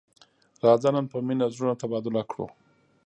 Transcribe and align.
راځه 0.65 0.89
نن 0.95 1.05
په 1.11 1.17
مینه 1.27 1.45
زړونه 1.53 1.75
تبادله 1.81 2.23
کړو. 2.31 2.45